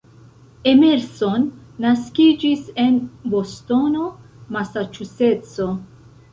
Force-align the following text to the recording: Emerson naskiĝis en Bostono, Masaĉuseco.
Emerson 0.69 1.43
naskiĝis 1.85 2.65
en 2.87 2.99
Bostono, 3.35 4.09
Masaĉuseco. 4.59 5.73